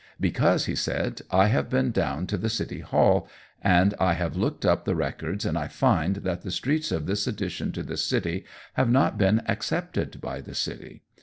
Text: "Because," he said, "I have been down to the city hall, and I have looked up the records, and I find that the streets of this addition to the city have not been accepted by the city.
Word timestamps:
"Because," 0.19 0.65
he 0.65 0.73
said, 0.73 1.21
"I 1.29 1.45
have 1.49 1.69
been 1.69 1.91
down 1.91 2.25
to 2.25 2.37
the 2.39 2.49
city 2.49 2.79
hall, 2.79 3.27
and 3.61 3.93
I 3.99 4.13
have 4.13 4.35
looked 4.35 4.65
up 4.65 4.83
the 4.83 4.95
records, 4.95 5.45
and 5.45 5.55
I 5.55 5.67
find 5.67 6.15
that 6.25 6.41
the 6.41 6.49
streets 6.49 6.91
of 6.91 7.05
this 7.05 7.27
addition 7.27 7.71
to 7.73 7.83
the 7.83 7.97
city 7.97 8.45
have 8.73 8.89
not 8.89 9.19
been 9.19 9.43
accepted 9.45 10.19
by 10.19 10.41
the 10.41 10.55
city. 10.55 11.03